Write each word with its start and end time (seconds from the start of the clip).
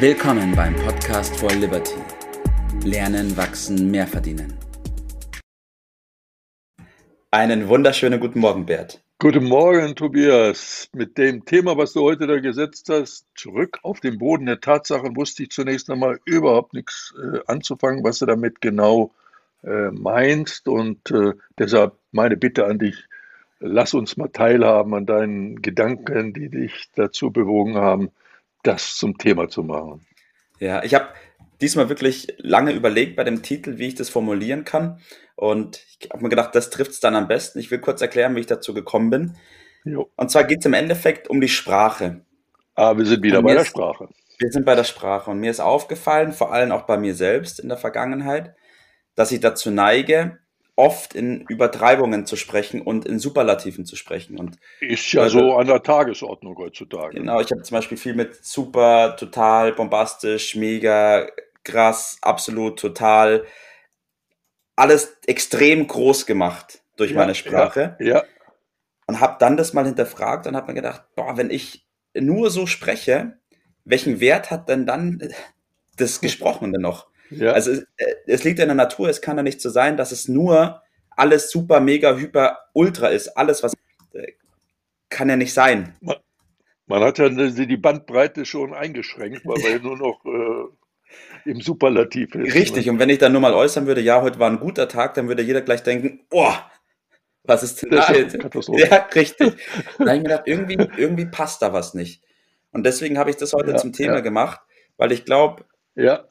Willkommen 0.00 0.54
beim 0.54 0.76
Podcast 0.76 1.36
for 1.40 1.50
Liberty. 1.50 1.96
Lernen, 2.84 3.36
wachsen, 3.36 3.90
mehr 3.90 4.06
verdienen. 4.06 4.56
Einen 7.32 7.66
wunderschönen 7.66 8.20
guten 8.20 8.38
Morgen, 8.38 8.64
Bert. 8.64 9.02
Guten 9.18 9.46
Morgen, 9.46 9.96
Tobias. 9.96 10.88
Mit 10.94 11.18
dem 11.18 11.44
Thema, 11.44 11.76
was 11.76 11.94
du 11.94 12.02
heute 12.02 12.28
da 12.28 12.38
gesetzt 12.38 12.88
hast, 12.90 13.26
zurück 13.34 13.80
auf 13.82 13.98
den 13.98 14.18
Boden 14.18 14.46
der 14.46 14.60
Tatsachen, 14.60 15.16
wusste 15.16 15.42
ich 15.42 15.50
zunächst 15.50 15.90
einmal 15.90 16.20
überhaupt 16.26 16.74
nichts 16.74 17.12
äh, 17.20 17.40
anzufangen, 17.48 18.04
was 18.04 18.20
du 18.20 18.26
damit 18.26 18.60
genau 18.60 19.10
äh, 19.64 19.90
meinst. 19.90 20.68
Und 20.68 21.10
äh, 21.10 21.32
deshalb 21.58 21.94
meine 22.12 22.36
Bitte 22.36 22.66
an 22.66 22.78
dich, 22.78 23.08
lass 23.58 23.94
uns 23.94 24.16
mal 24.16 24.28
teilhaben 24.28 24.94
an 24.94 25.06
deinen 25.06 25.60
Gedanken, 25.60 26.34
die 26.34 26.50
dich 26.50 26.88
dazu 26.94 27.32
bewogen 27.32 27.74
haben, 27.74 28.12
das 28.68 28.96
zum 28.96 29.18
Thema 29.18 29.48
zu 29.48 29.62
machen. 29.62 30.06
Ja, 30.60 30.82
ich 30.82 30.94
habe 30.94 31.08
diesmal 31.60 31.88
wirklich 31.88 32.34
lange 32.38 32.72
überlegt 32.72 33.16
bei 33.16 33.24
dem 33.24 33.42
Titel, 33.42 33.78
wie 33.78 33.88
ich 33.88 33.94
das 33.94 34.10
formulieren 34.10 34.64
kann. 34.64 35.00
Und 35.34 35.84
ich 36.00 36.10
habe 36.10 36.22
mir 36.22 36.28
gedacht, 36.28 36.54
das 36.54 36.70
trifft 36.70 36.92
es 36.92 37.00
dann 37.00 37.16
am 37.16 37.28
besten. 37.28 37.58
Ich 37.58 37.70
will 37.70 37.78
kurz 37.78 38.02
erklären, 38.02 38.34
wie 38.36 38.40
ich 38.40 38.46
dazu 38.46 38.74
gekommen 38.74 39.10
bin. 39.10 39.36
Jo. 39.84 40.10
Und 40.16 40.30
zwar 40.30 40.44
geht 40.44 40.60
es 40.60 40.66
im 40.66 40.74
Endeffekt 40.74 41.28
um 41.28 41.40
die 41.40 41.48
Sprache. 41.48 42.24
Ah, 42.74 42.96
wir 42.96 43.06
sind 43.06 43.22
wieder 43.22 43.42
bei 43.42 43.54
der 43.54 43.64
Sprache. 43.64 44.08
wir 44.38 44.50
sind 44.50 44.64
bei 44.64 44.74
der 44.74 44.84
Sprache. 44.84 45.30
Und 45.30 45.40
mir 45.40 45.50
ist 45.50 45.60
aufgefallen, 45.60 46.32
vor 46.32 46.52
allem 46.52 46.72
auch 46.72 46.82
bei 46.82 46.96
mir 46.96 47.14
selbst 47.14 47.58
in 47.60 47.68
der 47.68 47.78
Vergangenheit, 47.78 48.54
dass 49.14 49.32
ich 49.32 49.40
dazu 49.40 49.70
neige, 49.70 50.38
oft 50.78 51.12
in 51.12 51.40
Übertreibungen 51.48 52.24
zu 52.24 52.36
sprechen 52.36 52.80
und 52.80 53.04
in 53.04 53.18
Superlativen 53.18 53.84
zu 53.84 53.96
sprechen. 53.96 54.38
Und 54.38 54.58
ist 54.80 55.12
ja 55.12 55.22
also, 55.22 55.40
so 55.40 55.56
an 55.56 55.66
der 55.66 55.82
Tagesordnung 55.82 56.56
heutzutage. 56.56 57.18
Genau, 57.18 57.40
ich 57.40 57.50
habe 57.50 57.62
zum 57.62 57.74
Beispiel 57.74 57.98
viel 57.98 58.14
mit 58.14 58.44
super, 58.44 59.16
total, 59.16 59.72
bombastisch, 59.72 60.54
mega, 60.54 61.26
krass, 61.64 62.18
absolut, 62.22 62.78
total, 62.78 63.44
alles 64.76 65.18
extrem 65.26 65.88
groß 65.88 66.26
gemacht 66.26 66.80
durch 66.96 67.10
ja, 67.10 67.16
meine 67.16 67.34
Sprache. 67.34 67.96
Ja, 67.98 68.06
ja. 68.06 68.24
Und 69.08 69.18
habe 69.18 69.36
dann 69.40 69.56
das 69.56 69.72
mal 69.72 69.84
hinterfragt 69.84 70.46
und 70.46 70.54
habe 70.54 70.68
mir 70.68 70.74
gedacht, 70.74 71.02
boah, 71.16 71.36
wenn 71.36 71.50
ich 71.50 71.88
nur 72.14 72.50
so 72.50 72.66
spreche, 72.66 73.38
welchen 73.84 74.20
Wert 74.20 74.52
hat 74.52 74.68
denn 74.68 74.86
dann 74.86 75.28
das 75.96 76.20
Gesprochene 76.20 76.78
noch? 76.78 77.08
Ja. 77.30 77.52
Also 77.52 77.72
es, 77.72 77.86
äh, 77.96 78.14
es 78.26 78.44
liegt 78.44 78.58
in 78.58 78.68
der 78.68 78.74
Natur, 78.74 79.08
es 79.08 79.20
kann 79.20 79.36
ja 79.36 79.42
nicht 79.42 79.60
so 79.60 79.70
sein, 79.70 79.96
dass 79.96 80.12
es 80.12 80.28
nur 80.28 80.82
alles 81.10 81.50
super, 81.50 81.80
mega, 81.80 82.16
hyper, 82.16 82.58
ultra 82.72 83.08
ist. 83.08 83.36
Alles, 83.36 83.62
was 83.62 83.74
äh, 84.12 84.32
kann 85.08 85.28
ja 85.28 85.36
nicht 85.36 85.52
sein. 85.52 85.94
Man, 86.00 86.16
man 86.86 87.02
hat 87.02 87.18
ja 87.18 87.28
die 87.28 87.76
Bandbreite 87.76 88.44
schon 88.44 88.72
eingeschränkt, 88.72 89.44
weil 89.44 89.56
wir 89.56 89.80
nur 89.80 89.96
noch 89.96 90.24
äh, 90.24 91.50
im 91.50 91.60
Superlativ 91.60 92.34
ist. 92.34 92.54
Richtig, 92.54 92.86
ne? 92.86 92.92
und 92.92 92.98
wenn 92.98 93.10
ich 93.10 93.18
dann 93.18 93.32
nur 93.32 93.40
mal 93.40 93.54
äußern 93.54 93.86
würde, 93.86 94.00
ja, 94.00 94.22
heute 94.22 94.38
war 94.38 94.50
ein 94.50 94.60
guter 94.60 94.88
Tag, 94.88 95.14
dann 95.14 95.28
würde 95.28 95.42
jeder 95.42 95.60
gleich 95.60 95.82
denken, 95.82 96.20
oh, 96.30 96.52
was 97.42 97.62
ist 97.62 97.82
denn 97.82 97.90
da 97.90 98.12
jetzt? 98.12 98.36
Ja, 98.68 99.08
richtig. 99.14 99.54
Dann 99.98 100.08
habe 100.08 100.16
ich 100.16 100.22
mir 100.22 100.28
gedacht, 100.28 100.42
irgendwie, 100.46 100.88
irgendwie 100.96 101.26
passt 101.26 101.62
da 101.62 101.72
was 101.72 101.94
nicht. 101.94 102.22
Und 102.72 102.84
deswegen 102.84 103.18
habe 103.18 103.30
ich 103.30 103.36
das 103.36 103.54
heute 103.54 103.72
ja, 103.72 103.76
zum 103.76 103.92
Thema 103.92 104.16
ja. 104.16 104.20
gemacht, 104.20 104.60
weil 104.98 105.12
ich 105.12 105.24
glaube, 105.24 105.64
ja 105.94 106.28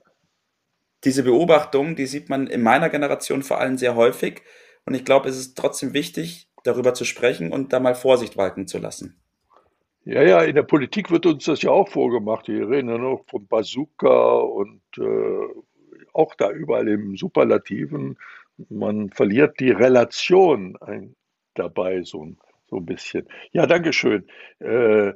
diese 1.03 1.23
Beobachtung, 1.23 1.95
die 1.95 2.05
sieht 2.05 2.29
man 2.29 2.47
in 2.47 2.61
meiner 2.61 2.89
Generation 2.89 3.43
vor 3.43 3.59
allem 3.59 3.77
sehr 3.77 3.95
häufig. 3.95 4.41
Und 4.85 4.93
ich 4.93 5.05
glaube, 5.05 5.29
es 5.29 5.37
ist 5.37 5.57
trotzdem 5.57 5.93
wichtig, 5.93 6.49
darüber 6.63 6.93
zu 6.93 7.05
sprechen 7.05 7.51
und 7.51 7.73
da 7.73 7.79
mal 7.79 7.95
Vorsicht 7.95 8.37
walten 8.37 8.67
zu 8.67 8.77
lassen. 8.77 9.21
Ja, 10.05 10.23
ja, 10.23 10.41
in 10.41 10.55
der 10.55 10.63
Politik 10.63 11.11
wird 11.11 11.25
uns 11.25 11.43
das 11.45 11.61
ja 11.61 11.71
auch 11.71 11.89
vorgemacht. 11.89 12.47
Wir 12.47 12.69
reden 12.69 12.89
ja 12.89 12.97
noch 12.97 13.25
vom 13.29 13.45
Bazooka 13.45 14.37
und 14.37 14.81
äh, 14.97 15.47
auch 16.13 16.33
da 16.35 16.49
überall 16.49 16.87
im 16.87 17.17
Superlativen. 17.17 18.17
Man 18.69 19.09
verliert 19.09 19.59
die 19.59 19.71
Relation 19.71 20.77
ein, 20.77 21.15
dabei 21.55 22.03
so, 22.03 22.25
so 22.69 22.77
ein 22.77 22.85
bisschen. 22.85 23.27
Ja, 23.51 23.65
Dankeschön. 23.65 24.25
Äh, 24.59 25.09
ich 25.09 25.15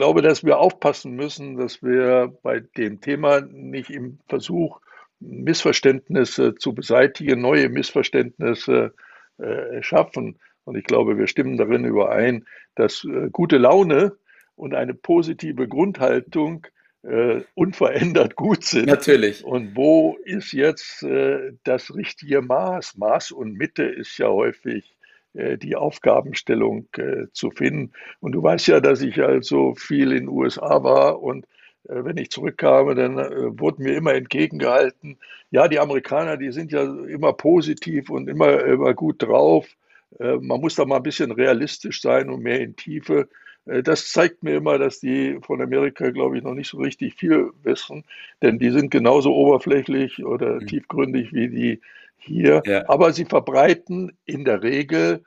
glaube, 0.00 0.22
dass 0.22 0.42
wir 0.42 0.58
aufpassen 0.58 1.14
müssen, 1.14 1.58
dass 1.58 1.82
wir 1.82 2.34
bei 2.42 2.60
dem 2.60 3.02
Thema 3.02 3.42
nicht 3.42 3.90
im 3.90 4.18
Versuch, 4.30 4.80
Missverständnisse 5.18 6.54
zu 6.54 6.74
beseitigen, 6.74 7.42
neue 7.42 7.68
Missverständnisse 7.68 8.94
äh, 9.36 9.82
schaffen. 9.82 10.38
Und 10.64 10.76
ich 10.76 10.84
glaube, 10.84 11.18
wir 11.18 11.26
stimmen 11.26 11.58
darin 11.58 11.84
überein, 11.84 12.46
dass 12.76 13.04
äh, 13.04 13.28
gute 13.30 13.58
Laune 13.58 14.16
und 14.56 14.72
eine 14.72 14.94
positive 14.94 15.68
Grundhaltung 15.68 16.66
äh, 17.02 17.42
unverändert 17.52 18.36
gut 18.36 18.64
sind. 18.64 18.86
Natürlich. 18.86 19.44
Und 19.44 19.76
wo 19.76 20.16
ist 20.24 20.54
jetzt 20.54 21.02
äh, 21.02 21.52
das 21.64 21.94
richtige 21.94 22.40
Maß? 22.40 22.96
Maß 22.96 23.32
und 23.32 23.52
Mitte 23.52 23.84
ist 23.84 24.16
ja 24.16 24.28
häufig 24.28 24.96
die 25.34 25.76
Aufgabenstellung 25.76 26.88
äh, 26.96 27.26
zu 27.32 27.50
finden. 27.50 27.92
Und 28.20 28.32
du 28.32 28.42
weißt 28.42 28.66
ja, 28.68 28.80
dass 28.80 29.00
ich 29.00 29.22
also 29.22 29.74
viel 29.74 30.12
in 30.12 30.26
den 30.26 30.28
USA 30.28 30.82
war 30.82 31.22
und 31.22 31.46
äh, 31.88 32.04
wenn 32.04 32.16
ich 32.16 32.30
zurückkam, 32.30 32.94
dann 32.96 33.16
wurden 33.58 33.84
mir 33.84 33.96
immer 33.96 34.14
entgegengehalten, 34.14 35.18
ja, 35.50 35.68
die 35.68 35.78
Amerikaner, 35.78 36.36
die 36.36 36.52
sind 36.52 36.72
ja 36.72 36.82
immer 36.82 37.32
positiv 37.32 38.10
und 38.10 38.28
immer, 38.28 38.64
immer 38.64 38.94
gut 38.94 39.22
drauf. 39.22 39.66
Man 40.18 40.60
muss 40.60 40.74
da 40.74 40.84
mal 40.84 40.96
ein 40.96 41.02
bisschen 41.04 41.30
realistisch 41.30 42.00
sein 42.00 42.30
und 42.30 42.42
mehr 42.42 42.60
in 42.60 42.76
Tiefe. 42.76 43.28
Das 43.64 44.10
zeigt 44.10 44.42
mir 44.42 44.56
immer, 44.56 44.78
dass 44.78 45.00
die 45.00 45.38
von 45.42 45.62
Amerika, 45.62 46.10
glaube 46.10 46.36
ich, 46.36 46.44
noch 46.44 46.54
nicht 46.54 46.68
so 46.68 46.78
richtig 46.78 47.14
viel 47.14 47.50
wissen, 47.62 48.04
denn 48.42 48.58
die 48.58 48.70
sind 48.70 48.90
genauso 48.90 49.34
oberflächlich 49.34 50.24
oder 50.24 50.60
mhm. 50.60 50.66
tiefgründig 50.66 51.32
wie 51.32 51.48
die 51.48 51.80
hier, 52.20 52.62
ja. 52.64 52.88
aber 52.88 53.12
sie 53.12 53.24
verbreiten 53.24 54.16
in 54.24 54.44
der 54.44 54.62
Regel 54.62 55.24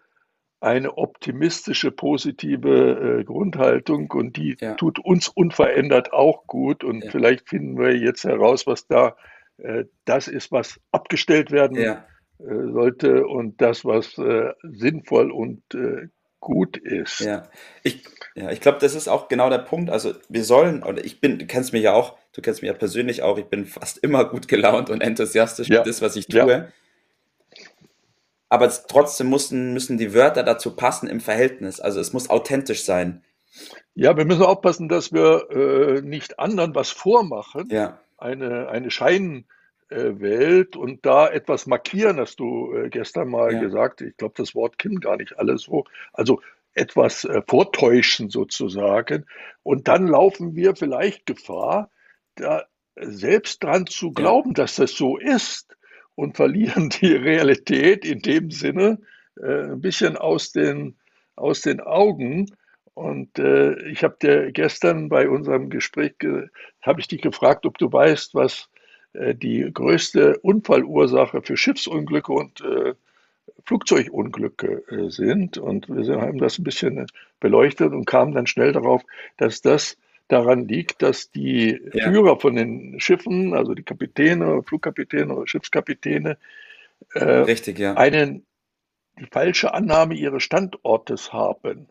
eine 0.63 0.97
optimistische, 0.97 1.91
positive 1.91 3.19
äh, 3.19 3.23
Grundhaltung 3.25 4.09
und 4.11 4.37
die 4.37 4.55
ja. 4.61 4.75
tut 4.75 4.97
uns 4.97 5.27
unverändert 5.27 6.13
auch 6.13 6.47
gut. 6.47 6.85
Und 6.85 7.03
ja. 7.03 7.11
vielleicht 7.11 7.49
finden 7.49 7.77
wir 7.77 7.97
jetzt 7.97 8.23
heraus, 8.23 8.65
was 8.65 8.87
da 8.87 9.17
äh, 9.57 9.83
das 10.05 10.29
ist, 10.29 10.53
was 10.53 10.79
abgestellt 10.93 11.51
werden 11.51 11.77
äh, 11.77 11.97
sollte 12.39 13.27
und 13.27 13.61
das, 13.61 13.83
was 13.83 14.17
äh, 14.17 14.53
sinnvoll 14.63 15.31
und 15.31 15.61
äh, 15.75 16.07
gut 16.39 16.77
ist. 16.77 17.19
Ja, 17.19 17.43
ich, 17.83 18.05
ja, 18.33 18.49
ich 18.49 18.61
glaube, 18.61 18.77
das 18.79 18.95
ist 18.95 19.09
auch 19.09 19.27
genau 19.27 19.49
der 19.49 19.59
Punkt. 19.59 19.89
Also 19.89 20.13
wir 20.29 20.45
sollen, 20.45 20.83
oder 20.83 21.03
ich 21.03 21.19
bin, 21.19 21.39
du 21.39 21.45
kennst 21.45 21.73
mich 21.73 21.83
ja 21.83 21.93
auch, 21.93 22.17
du 22.31 22.41
kennst 22.41 22.61
mich 22.61 22.69
ja 22.69 22.77
persönlich 22.77 23.21
auch, 23.21 23.37
ich 23.37 23.45
bin 23.45 23.65
fast 23.65 23.97
immer 23.97 24.23
gut 24.23 24.47
gelaunt 24.47 24.89
und 24.89 25.01
enthusiastisch 25.01 25.67
ja. 25.67 25.79
mit 25.79 25.87
das, 25.87 26.01
was 26.01 26.15
ich 26.15 26.27
tue. 26.27 26.49
Ja 26.49 26.67
aber 28.53 28.69
trotzdem 28.69 29.31
müssen, 29.31 29.73
müssen 29.73 29.97
die 29.97 30.13
Wörter 30.13 30.43
dazu 30.43 30.75
passen 30.75 31.09
im 31.09 31.21
Verhältnis. 31.21 31.79
Also 31.79 31.99
es 31.99 32.13
muss 32.13 32.29
authentisch 32.29 32.83
sein. 32.83 33.23
Ja, 33.95 34.15
wir 34.15 34.25
müssen 34.25 34.43
aufpassen, 34.43 34.89
dass 34.89 35.11
wir 35.11 35.49
äh, 35.49 36.01
nicht 36.03 36.37
anderen 36.37 36.75
was 36.75 36.91
vormachen. 36.91 37.67
Ja. 37.71 37.97
Eine, 38.15 38.69
eine 38.69 38.91
Scheinwelt 38.91 40.75
und 40.75 41.03
da 41.03 41.27
etwas 41.29 41.65
markieren, 41.65 42.19
hast 42.19 42.39
du 42.39 42.71
äh, 42.75 42.89
gestern 42.89 43.29
mal 43.29 43.53
ja. 43.53 43.59
gesagt. 43.59 44.01
Ich 44.01 44.17
glaube, 44.17 44.35
das 44.37 44.53
Wort 44.53 44.77
kennen 44.77 44.99
gar 44.99 45.17
nicht 45.17 45.39
alle 45.39 45.57
so. 45.57 45.85
Also 46.11 46.39
etwas 46.75 47.25
äh, 47.25 47.41
vortäuschen 47.47 48.29
sozusagen. 48.29 49.25
Und 49.63 49.87
dann 49.87 50.05
laufen 50.05 50.55
wir 50.55 50.75
vielleicht 50.75 51.25
Gefahr, 51.25 51.89
da 52.35 52.65
selbst 52.97 53.63
dran 53.63 53.87
zu 53.87 54.11
glauben, 54.11 54.49
ja. 54.49 54.61
dass 54.61 54.75
das 54.75 54.91
so 54.91 55.17
ist 55.17 55.75
und 56.15 56.35
verlieren 56.35 56.89
die 56.89 57.13
Realität 57.13 58.05
in 58.05 58.19
dem 58.19 58.51
Sinne 58.51 58.99
äh, 59.41 59.71
ein 59.71 59.81
bisschen 59.81 60.17
aus 60.17 60.51
den, 60.51 60.95
aus 61.35 61.61
den 61.61 61.81
Augen. 61.81 62.47
Und 62.93 63.39
äh, 63.39 63.73
ich 63.89 64.03
habe 64.03 64.17
dir 64.21 64.51
gestern 64.51 65.09
bei 65.09 65.27
unserem 65.27 65.69
Gespräch, 65.69 66.13
habe 66.81 66.99
ich 66.99 67.07
dich 67.07 67.21
gefragt, 67.21 67.65
ob 67.65 67.77
du 67.77 67.91
weißt, 67.91 68.35
was 68.35 68.69
äh, 69.13 69.35
die 69.35 69.69
größte 69.71 70.37
Unfallursache 70.39 71.41
für 71.41 71.57
Schiffsunglücke 71.57 72.31
und 72.31 72.61
äh, 72.61 72.93
Flugzeugunglücke 73.65 74.83
äh, 74.89 75.09
sind. 75.09 75.57
Und 75.57 75.87
wir 75.89 76.21
haben 76.21 76.37
das 76.37 76.59
ein 76.59 76.63
bisschen 76.63 77.05
beleuchtet 77.39 77.93
und 77.93 78.05
kamen 78.05 78.33
dann 78.33 78.47
schnell 78.47 78.71
darauf, 78.71 79.03
dass 79.37 79.61
das 79.61 79.97
daran 80.33 80.67
liegt, 80.67 81.01
dass 81.01 81.31
die 81.31 81.79
ja. 81.93 82.09
Führer 82.09 82.39
von 82.39 82.55
den 82.55 82.99
Schiffen, 82.99 83.53
also 83.53 83.73
die 83.73 83.83
Kapitäne, 83.83 84.61
Flugkapitäne 84.63 85.33
oder 85.33 85.47
Schiffskapitäne, 85.47 86.37
äh, 87.13 87.23
Richtig, 87.23 87.79
ja. 87.79 87.93
einen, 87.93 88.45
die 89.19 89.27
falsche 89.31 89.73
Annahme 89.73 90.15
ihres 90.15 90.43
Standortes 90.43 91.31
haben 91.31 91.87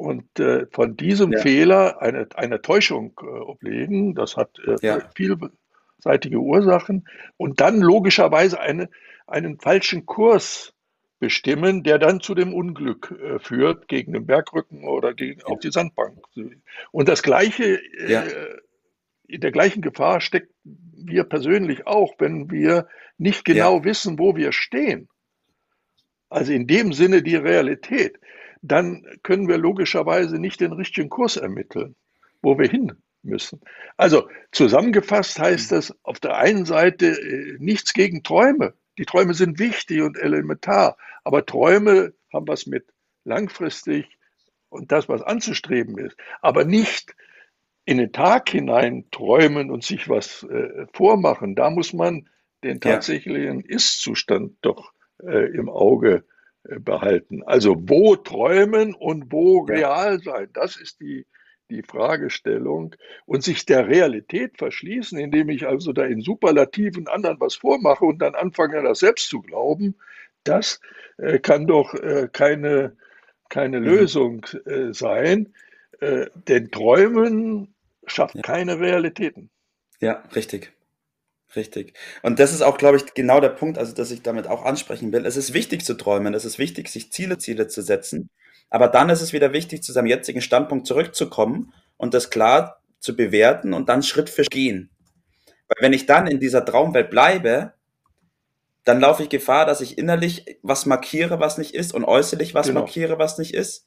und 0.00 0.40
äh, 0.40 0.66
von 0.72 0.96
diesem 0.96 1.32
ja. 1.32 1.40
Fehler 1.40 2.00
eine, 2.00 2.26
eine 2.34 2.62
Täuschung 2.62 3.12
äh, 3.22 3.26
oblegen. 3.26 4.14
Das 4.14 4.36
hat 4.36 4.58
äh, 4.66 4.76
ja. 4.80 5.00
vielseitige 5.14 6.38
Ursachen 6.38 7.06
und 7.36 7.60
dann 7.60 7.80
logischerweise 7.80 8.58
eine, 8.58 8.88
einen 9.26 9.58
falschen 9.58 10.06
Kurs 10.06 10.72
bestimmen, 11.20 11.84
der 11.84 11.98
dann 11.98 12.20
zu 12.20 12.34
dem 12.34 12.52
Unglück 12.52 13.12
äh, 13.12 13.38
führt, 13.38 13.86
gegen 13.86 14.14
den 14.14 14.26
Bergrücken 14.26 14.84
oder 14.84 15.14
gegen, 15.14 15.42
auf 15.44 15.60
die 15.60 15.70
Sandbank. 15.70 16.18
Und 16.90 17.08
das 17.08 17.22
Gleiche 17.22 17.80
äh, 17.98 18.58
in 19.28 19.40
der 19.40 19.52
gleichen 19.52 19.82
Gefahr 19.82 20.20
stecken 20.20 20.52
wir 20.62 21.24
persönlich 21.24 21.86
auch, 21.86 22.14
wenn 22.18 22.50
wir 22.50 22.88
nicht 23.16 23.44
genau 23.44 23.78
ja. 23.78 23.84
wissen, 23.84 24.18
wo 24.18 24.34
wir 24.34 24.52
stehen. 24.52 25.08
Also 26.28 26.52
in 26.52 26.66
dem 26.66 26.92
Sinne 26.92 27.22
die 27.22 27.36
Realität. 27.36 28.18
Dann 28.62 29.06
können 29.22 29.48
wir 29.48 29.56
logischerweise 29.56 30.38
nicht 30.38 30.60
den 30.60 30.72
richtigen 30.72 31.08
Kurs 31.08 31.36
ermitteln, 31.36 31.96
wo 32.42 32.58
wir 32.58 32.68
hin 32.68 32.92
müssen. 33.22 33.60
Also 33.96 34.28
zusammengefasst 34.52 35.38
heißt 35.38 35.72
das 35.72 35.94
auf 36.02 36.20
der 36.20 36.36
einen 36.36 36.64
Seite 36.64 37.06
äh, 37.06 37.56
nichts 37.58 37.92
gegen 37.92 38.22
Träume. 38.22 38.74
Die 38.98 39.04
Träume 39.04 39.34
sind 39.34 39.58
wichtig 39.58 40.02
und 40.02 40.18
elementar, 40.18 40.96
aber 41.24 41.46
Träume 41.46 42.12
haben 42.32 42.48
was 42.48 42.66
mit 42.66 42.86
langfristig 43.24 44.06
und 44.68 44.92
das, 44.92 45.08
was 45.08 45.22
anzustreben 45.22 45.98
ist, 45.98 46.16
aber 46.40 46.64
nicht 46.64 47.14
in 47.84 47.98
den 47.98 48.12
Tag 48.12 48.50
hinein 48.50 49.06
träumen 49.10 49.70
und 49.70 49.84
sich 49.84 50.08
was 50.08 50.44
äh, 50.44 50.86
vormachen. 50.92 51.56
Da 51.56 51.70
muss 51.70 51.92
man 51.92 52.28
den 52.62 52.80
tatsächlichen 52.80 53.60
ja. 53.60 53.76
Ist-Zustand 53.76 54.56
doch 54.60 54.92
äh, 55.22 55.50
im 55.56 55.68
Auge 55.68 56.24
äh, 56.64 56.78
behalten. 56.78 57.42
Also 57.42 57.76
wo 57.88 58.16
träumen 58.16 58.94
und 58.94 59.32
wo 59.32 59.66
ja. 59.66 59.74
real 59.74 60.20
sein, 60.20 60.48
das 60.52 60.76
ist 60.76 61.00
die, 61.00 61.26
die 61.70 61.82
Fragestellung. 61.82 62.96
Und 63.26 63.42
sich 63.42 63.66
der 63.66 63.88
Realität 63.88 64.58
verschließen, 64.58 65.18
indem 65.18 65.48
ich 65.48 65.66
also 65.66 65.92
da 65.92 66.04
in 66.04 66.20
Superlativen 66.20 67.08
anderen 67.08 67.40
was 67.40 67.54
vormache 67.54 68.04
und 68.04 68.18
dann 68.18 68.34
anfange, 68.34 68.82
das 68.82 69.00
selbst 69.00 69.28
zu 69.28 69.40
glauben, 69.40 69.94
das 70.44 70.80
äh, 71.18 71.38
kann 71.38 71.66
doch 71.66 71.94
äh, 71.94 72.28
keine, 72.32 72.96
keine 73.48 73.80
mhm. 73.80 73.86
Lösung 73.86 74.46
äh, 74.66 74.92
sein. 74.92 75.54
Äh, 76.00 76.26
denn 76.48 76.70
Träumen 76.70 77.74
schafft 78.06 78.34
ja. 78.34 78.42
keine 78.42 78.80
Realitäten. 78.80 79.50
Ja, 80.00 80.22
richtig. 80.34 80.72
Richtig. 81.56 81.94
Und 82.22 82.38
das 82.38 82.52
ist 82.52 82.62
auch, 82.62 82.78
glaube 82.78 82.96
ich, 82.96 83.12
genau 83.14 83.40
der 83.40 83.48
Punkt, 83.48 83.76
also 83.76 83.92
dass 83.92 84.12
ich 84.12 84.22
damit 84.22 84.46
auch 84.46 84.64
ansprechen 84.64 85.12
will. 85.12 85.26
Es 85.26 85.36
ist 85.36 85.52
wichtig 85.52 85.84
zu 85.84 85.94
träumen, 85.94 86.32
es 86.34 86.44
ist 86.44 86.58
wichtig, 86.58 86.88
sich 86.88 87.10
Ziele, 87.10 87.38
Ziele 87.38 87.66
zu 87.66 87.82
setzen. 87.82 88.30
Aber 88.70 88.88
dann 88.88 89.10
ist 89.10 89.20
es 89.20 89.32
wieder 89.32 89.52
wichtig, 89.52 89.82
zu 89.82 89.92
seinem 89.92 90.06
jetzigen 90.06 90.40
Standpunkt 90.40 90.86
zurückzukommen 90.86 91.74
und 91.96 92.14
das 92.14 92.30
klar 92.30 92.80
zu 93.00 93.16
bewerten 93.16 93.74
und 93.74 93.88
dann 93.88 94.02
Schritt 94.02 94.30
für 94.30 94.44
Schritt 94.44 94.52
gehen. 94.52 94.90
Weil 95.68 95.84
wenn 95.84 95.92
ich 95.92 96.06
dann 96.06 96.26
in 96.26 96.40
dieser 96.40 96.64
Traumwelt 96.64 97.10
bleibe, 97.10 97.74
dann 98.84 99.00
laufe 99.00 99.22
ich 99.22 99.28
Gefahr, 99.28 99.66
dass 99.66 99.80
ich 99.80 99.98
innerlich 99.98 100.58
was 100.62 100.86
markiere, 100.86 101.40
was 101.40 101.58
nicht 101.58 101.74
ist 101.74 101.92
und 101.94 102.04
äußerlich 102.04 102.54
was 102.54 102.68
genau. 102.68 102.80
markiere, 102.80 103.18
was 103.18 103.38
nicht 103.38 103.54
ist. 103.54 103.86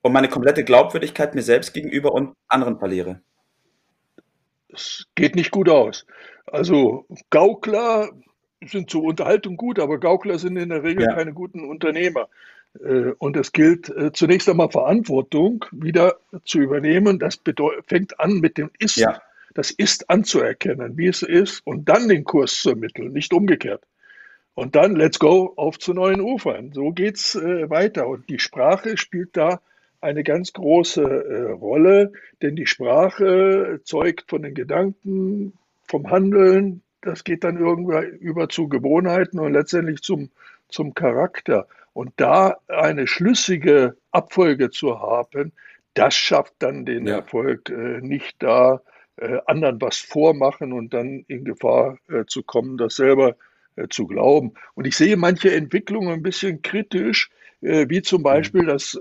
Und 0.00 0.12
meine 0.12 0.28
komplette 0.28 0.64
Glaubwürdigkeit 0.64 1.34
mir 1.34 1.42
selbst 1.42 1.72
gegenüber 1.74 2.12
und 2.12 2.34
anderen 2.48 2.78
verliere. 2.78 3.20
Es 4.68 5.06
geht 5.14 5.36
nicht 5.36 5.50
gut 5.50 5.68
aus. 5.68 6.06
Also 6.46 7.06
Gaukler 7.30 8.10
sind 8.64 8.90
zur 8.90 9.02
Unterhaltung 9.04 9.56
gut, 9.56 9.78
aber 9.78 10.00
Gaukler 10.00 10.38
sind 10.38 10.56
in 10.56 10.70
der 10.70 10.82
Regel 10.82 11.04
ja. 11.04 11.14
keine 11.14 11.32
guten 11.32 11.68
Unternehmer. 11.68 12.28
Äh, 12.80 13.12
und 13.18 13.36
es 13.36 13.52
gilt 13.52 13.88
äh, 13.90 14.12
zunächst 14.12 14.48
einmal 14.48 14.70
Verantwortung 14.70 15.64
wieder 15.72 16.16
zu 16.44 16.60
übernehmen. 16.60 17.18
Das 17.18 17.40
fängt 17.86 18.20
an 18.20 18.40
mit 18.40 18.58
dem 18.58 18.70
Ist. 18.78 18.96
Ja. 18.96 19.20
Das 19.54 19.70
Ist 19.70 20.08
anzuerkennen, 20.08 20.96
wie 20.96 21.08
es 21.08 21.22
ist, 21.22 21.60
und 21.66 21.88
dann 21.88 22.08
den 22.08 22.24
Kurs 22.24 22.62
zu 22.62 22.70
ermitteln, 22.70 23.12
nicht 23.12 23.34
umgekehrt. 23.34 23.82
Und 24.54 24.76
dann 24.76 24.96
let's 24.96 25.18
go 25.18 25.52
auf 25.56 25.78
zu 25.78 25.92
neuen 25.92 26.20
Ufern. 26.20 26.72
So 26.72 26.90
geht's 26.90 27.34
äh, 27.34 27.68
weiter. 27.68 28.06
Und 28.08 28.28
die 28.28 28.38
Sprache 28.38 28.96
spielt 28.96 29.36
da 29.36 29.60
eine 30.00 30.24
ganz 30.24 30.52
große 30.52 31.02
äh, 31.02 31.50
Rolle, 31.52 32.12
denn 32.42 32.56
die 32.56 32.66
Sprache 32.66 33.80
zeugt 33.84 34.24
von 34.28 34.42
den 34.42 34.54
Gedanken, 34.54 35.52
vom 35.86 36.10
Handeln, 36.10 36.82
das 37.02 37.24
geht 37.24 37.44
dann 37.44 37.58
irgendwann 37.58 38.04
über 38.04 38.48
zu 38.48 38.68
Gewohnheiten 38.68 39.38
und 39.38 39.52
letztendlich 39.52 40.02
zum, 40.02 40.30
zum 40.68 40.94
Charakter. 40.94 41.66
Und 41.92 42.12
da 42.16 42.56
eine 42.68 43.06
schlüssige 43.06 43.96
Abfolge 44.10 44.70
zu 44.70 45.00
haben, 45.00 45.52
das 45.94 46.14
schafft 46.14 46.54
dann 46.58 46.84
den 46.86 47.06
ja. 47.06 47.16
Erfolg, 47.16 47.68
äh, 47.68 48.00
nicht 48.00 48.36
da 48.38 48.80
äh, 49.16 49.38
anderen 49.46 49.80
was 49.80 49.98
vormachen 49.98 50.72
und 50.72 50.94
dann 50.94 51.24
in 51.28 51.44
Gefahr 51.44 51.98
äh, 52.08 52.24
zu 52.26 52.42
kommen, 52.42 52.78
das 52.78 52.96
selber 52.96 53.36
zu 53.88 54.06
glauben. 54.06 54.52
Und 54.74 54.86
ich 54.86 54.94
sehe 54.98 55.16
manche 55.16 55.50
Entwicklungen 55.50 56.12
ein 56.12 56.22
bisschen 56.22 56.60
kritisch, 56.60 57.30
wie 57.62 58.02
zum 58.02 58.22
Beispiel, 58.22 58.66
dass 58.66 59.00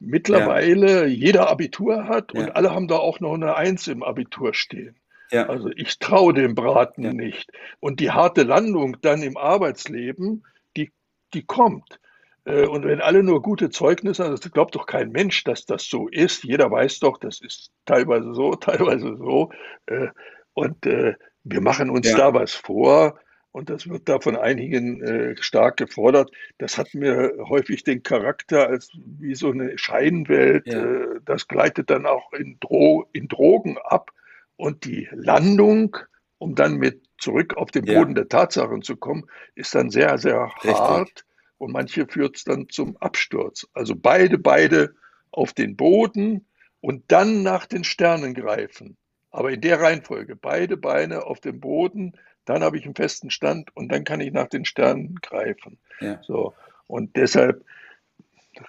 mittlerweile 0.00 1.02
ja. 1.02 1.06
jeder 1.06 1.48
Abitur 1.48 2.08
hat 2.08 2.34
und 2.34 2.46
ja. 2.46 2.52
alle 2.54 2.74
haben 2.74 2.88
da 2.88 2.96
auch 2.96 3.20
noch 3.20 3.34
eine 3.34 3.54
Eins 3.54 3.86
im 3.86 4.02
Abitur 4.02 4.52
stehen. 4.52 4.96
Ja. 5.30 5.48
Also 5.48 5.70
ich 5.76 6.00
traue 6.00 6.34
dem 6.34 6.56
Braten 6.56 7.08
nicht. 7.10 7.52
Und 7.78 8.00
die 8.00 8.10
harte 8.10 8.42
Landung 8.42 8.96
dann 9.00 9.22
im 9.22 9.36
Arbeitsleben, 9.36 10.44
die, 10.76 10.90
die 11.32 11.44
kommt. 11.44 12.00
Äh, 12.44 12.66
und 12.66 12.84
wenn 12.84 13.00
alle 13.00 13.22
nur 13.22 13.42
gute 13.42 13.70
Zeugnisse 13.70 14.24
haben, 14.24 14.36
das 14.36 14.50
glaubt 14.50 14.74
doch 14.74 14.86
kein 14.86 15.10
Mensch, 15.10 15.44
dass 15.44 15.66
das 15.66 15.84
so 15.84 16.08
ist. 16.08 16.44
Jeder 16.44 16.70
weiß 16.70 17.00
doch, 17.00 17.18
das 17.18 17.40
ist 17.40 17.72
teilweise 17.84 18.34
so, 18.34 18.50
teilweise 18.54 19.16
so. 19.16 19.50
Äh, 19.86 20.08
und 20.52 20.86
äh, 20.86 21.14
wir 21.42 21.60
machen 21.60 21.90
uns 21.90 22.08
ja. 22.08 22.16
da 22.16 22.34
was 22.34 22.54
vor. 22.54 23.18
Und 23.52 23.70
das 23.70 23.88
wird 23.88 24.08
da 24.08 24.18
von 24.18 24.34
einigen 24.34 25.36
stark 25.38 25.76
gefordert. 25.76 26.32
Das 26.58 26.76
hat 26.76 26.92
mir 26.92 27.34
häufig 27.48 27.84
den 27.84 28.02
Charakter 28.02 28.66
als 28.66 28.90
wie 28.96 29.36
so 29.36 29.52
eine 29.52 29.78
Scheinwelt. 29.78 30.66
Ja. 30.66 31.20
das 31.24 31.46
gleitet 31.46 31.88
dann 31.88 32.04
auch 32.04 32.32
in, 32.32 32.58
Dro 32.58 33.06
in 33.12 33.28
Drogen 33.28 33.78
ab. 33.78 34.10
Und 34.56 34.84
die 34.84 35.08
Landung, 35.12 35.96
um 36.38 36.56
dann 36.56 36.78
mit 36.78 37.02
zurück 37.16 37.56
auf 37.56 37.70
den 37.70 37.84
Boden 37.84 38.16
ja. 38.16 38.22
der 38.22 38.28
Tatsachen 38.28 38.82
zu 38.82 38.96
kommen, 38.96 39.26
ist 39.54 39.72
dann 39.72 39.88
sehr, 39.88 40.18
sehr 40.18 40.50
Richtig. 40.64 41.24
Und 41.58 41.72
manche 41.72 42.06
führt 42.06 42.36
es 42.36 42.44
dann 42.44 42.68
zum 42.68 42.96
Absturz. 42.98 43.66
Also 43.72 43.94
beide, 43.96 44.38
beide 44.38 44.94
auf 45.30 45.52
den 45.52 45.76
Boden 45.76 46.46
und 46.80 47.04
dann 47.08 47.42
nach 47.42 47.66
den 47.66 47.84
Sternen 47.84 48.34
greifen. 48.34 48.96
Aber 49.30 49.50
in 49.50 49.60
der 49.60 49.80
Reihenfolge, 49.80 50.36
beide 50.36 50.76
Beine 50.76 51.24
auf 51.24 51.40
dem 51.40 51.60
Boden, 51.60 52.12
dann 52.44 52.62
habe 52.62 52.78
ich 52.78 52.84
einen 52.84 52.94
festen 52.94 53.30
Stand 53.30 53.74
und 53.76 53.90
dann 53.90 54.04
kann 54.04 54.20
ich 54.20 54.32
nach 54.32 54.48
den 54.48 54.64
Sternen 54.64 55.16
greifen. 55.16 55.78
Ja. 56.00 56.22
So. 56.22 56.54
Und 56.86 57.16
deshalb 57.16 57.64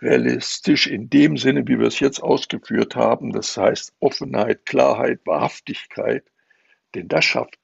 realistisch 0.01 0.87
in 0.87 1.09
dem 1.09 1.37
Sinne, 1.37 1.67
wie 1.67 1.77
wir 1.79 1.87
es 1.87 1.99
jetzt 1.99 2.21
ausgeführt 2.21 2.95
haben, 2.95 3.31
das 3.31 3.55
heißt 3.55 3.93
Offenheit, 3.99 4.65
Klarheit, 4.65 5.19
Wahrhaftigkeit, 5.25 6.23
denn 6.95 7.07
das 7.07 7.25
schafft 7.25 7.59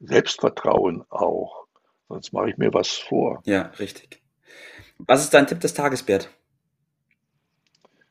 Selbstvertrauen 0.00 1.04
auch. 1.08 1.66
Sonst 2.08 2.32
mache 2.32 2.50
ich 2.50 2.58
mir 2.58 2.72
was 2.72 2.92
vor. 2.92 3.42
Ja, 3.46 3.72
richtig. 3.78 4.22
Was 4.98 5.22
ist 5.22 5.34
dein 5.34 5.46
Tipp 5.46 5.60
des 5.60 5.74
Tages, 5.74 6.02
Bert? 6.02 6.30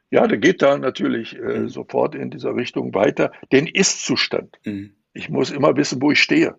Ja, 0.10 0.28
der 0.28 0.38
geht 0.38 0.62
da 0.62 0.78
natürlich 0.78 1.36
äh, 1.36 1.60
mhm. 1.62 1.70
sofort 1.70 2.14
in 2.14 2.30
dieser 2.30 2.56
Richtung 2.56 2.94
weiter. 2.94 3.32
Den 3.52 3.66
Ist-Zustand. 3.66 4.60
Mhm. 4.64 4.96
Ich 5.14 5.30
muss 5.30 5.50
immer 5.50 5.76
wissen, 5.76 6.02
wo 6.02 6.12
ich 6.12 6.22
stehe. 6.22 6.56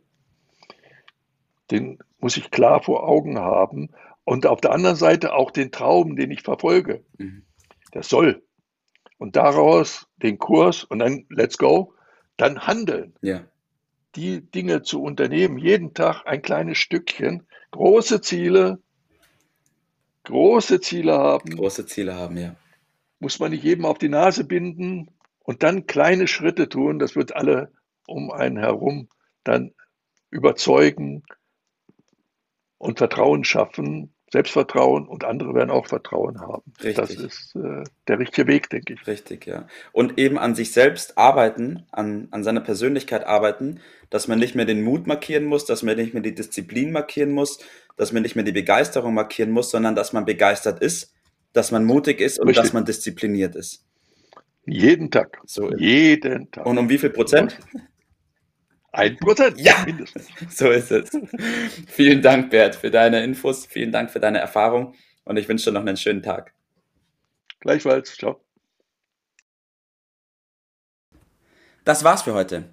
Den 1.70 1.98
muss 2.18 2.36
ich 2.36 2.50
klar 2.50 2.82
vor 2.82 3.06
Augen 3.08 3.38
haben. 3.38 3.90
Und 4.24 4.46
auf 4.46 4.60
der 4.60 4.72
anderen 4.72 4.96
Seite 4.96 5.34
auch 5.34 5.50
den 5.50 5.70
Traum, 5.70 6.16
den 6.16 6.30
ich 6.30 6.42
verfolge. 6.42 7.04
Mhm. 7.18 7.44
Das 7.92 8.08
soll. 8.08 8.42
Und 9.18 9.36
daraus 9.36 10.08
den 10.16 10.38
Kurs 10.38 10.82
und 10.82 10.98
dann 10.98 11.26
let's 11.28 11.56
go, 11.56 11.94
dann 12.36 12.66
handeln. 12.66 13.14
Ja. 13.22 13.44
Die 14.16 14.40
Dinge 14.40 14.82
zu 14.82 15.00
unternehmen, 15.02 15.58
jeden 15.58 15.94
Tag 15.94 16.24
ein 16.26 16.42
kleines 16.42 16.78
Stückchen, 16.78 17.46
große 17.70 18.20
Ziele, 18.20 18.82
große 20.24 20.80
Ziele 20.80 21.14
haben. 21.14 21.56
Große 21.56 21.86
Ziele 21.86 22.14
haben, 22.14 22.36
ja. 22.36 22.56
Muss 23.20 23.38
man 23.38 23.52
nicht 23.52 23.64
jedem 23.64 23.84
auf 23.84 23.98
die 23.98 24.08
Nase 24.08 24.44
binden 24.44 25.10
und 25.38 25.62
dann 25.62 25.86
kleine 25.86 26.26
Schritte 26.26 26.68
tun. 26.68 26.98
Das 26.98 27.16
wird 27.16 27.36
alle 27.36 27.72
um 28.06 28.30
einen 28.30 28.58
herum 28.58 29.08
dann 29.44 29.72
überzeugen 30.30 31.22
und 32.78 32.98
Vertrauen 32.98 33.44
schaffen. 33.44 34.13
Selbstvertrauen 34.32 35.06
und 35.06 35.24
andere 35.24 35.54
werden 35.54 35.70
auch 35.70 35.86
Vertrauen 35.86 36.40
haben. 36.40 36.72
Richtig. 36.82 36.96
Das 36.96 37.10
ist 37.10 37.54
äh, 37.54 37.84
der 38.08 38.18
richtige 38.18 38.48
Weg, 38.48 38.68
denke 38.70 38.94
ich. 38.94 39.06
Richtig, 39.06 39.46
ja. 39.46 39.68
Und 39.92 40.18
eben 40.18 40.38
an 40.38 40.54
sich 40.54 40.72
selbst 40.72 41.16
arbeiten, 41.16 41.84
an, 41.92 42.28
an 42.30 42.42
seiner 42.42 42.60
Persönlichkeit 42.60 43.24
arbeiten, 43.26 43.80
dass 44.10 44.26
man 44.26 44.38
nicht 44.38 44.54
mehr 44.54 44.64
den 44.64 44.82
Mut 44.82 45.06
markieren 45.06 45.44
muss, 45.44 45.66
dass 45.66 45.82
man 45.82 45.96
nicht 45.96 46.14
mehr 46.14 46.22
die 46.22 46.34
Disziplin 46.34 46.90
markieren 46.90 47.30
muss, 47.30 47.58
dass 47.96 48.12
man 48.12 48.22
nicht 48.22 48.34
mehr 48.34 48.44
die 48.44 48.52
Begeisterung 48.52 49.14
markieren 49.14 49.50
muss, 49.50 49.70
sondern 49.70 49.94
dass 49.94 50.12
man 50.12 50.24
begeistert 50.24 50.80
ist, 50.80 51.14
dass 51.52 51.70
man 51.70 51.84
mutig 51.84 52.20
ist 52.20 52.40
und 52.40 52.48
Richtig. 52.48 52.64
dass 52.64 52.72
man 52.72 52.84
diszipliniert 52.84 53.54
ist. 53.54 53.84
Jeden 54.66 55.10
Tag. 55.10 55.40
So 55.46 55.70
Jeden 55.76 56.50
Tag. 56.50 56.66
Und 56.66 56.78
um 56.78 56.88
wie 56.88 56.98
viel 56.98 57.10
Prozent? 57.10 57.58
Ein 58.94 59.16
Prozent. 59.16 59.60
Ja, 59.60 59.82
mindestens. 59.84 60.28
so 60.56 60.70
ist 60.70 60.92
es. 60.92 61.10
Vielen 61.88 62.22
Dank, 62.22 62.50
Bert, 62.50 62.76
für 62.76 62.92
deine 62.92 63.24
Infos. 63.24 63.66
Vielen 63.66 63.90
Dank 63.90 64.10
für 64.10 64.20
deine 64.20 64.38
Erfahrung. 64.38 64.94
Und 65.24 65.36
ich 65.36 65.48
wünsche 65.48 65.70
dir 65.70 65.72
noch 65.72 65.80
einen 65.80 65.96
schönen 65.96 66.22
Tag. 66.22 66.52
Gleichfalls. 67.58 68.16
Ciao. 68.16 68.40
Das 71.84 72.04
war's 72.04 72.22
für 72.22 72.34
heute. 72.34 72.64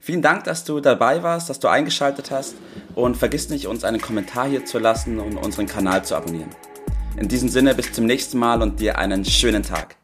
Vielen 0.00 0.20
Dank, 0.22 0.44
dass 0.44 0.64
du 0.64 0.80
dabei 0.80 1.22
warst, 1.22 1.48
dass 1.48 1.60
du 1.60 1.68
eingeschaltet 1.68 2.30
hast 2.30 2.56
und 2.94 3.16
vergiss 3.16 3.48
nicht, 3.48 3.66
uns 3.66 3.82
einen 3.82 4.00
Kommentar 4.00 4.48
hier 4.48 4.64
zu 4.66 4.78
lassen 4.78 5.18
und 5.18 5.36
unseren 5.36 5.66
Kanal 5.66 6.04
zu 6.04 6.14
abonnieren. 6.14 6.50
In 7.16 7.28
diesem 7.28 7.48
Sinne, 7.48 7.74
bis 7.74 7.92
zum 7.92 8.04
nächsten 8.04 8.38
Mal 8.38 8.60
und 8.62 8.80
dir 8.80 8.98
einen 8.98 9.24
schönen 9.24 9.62
Tag. 9.62 9.96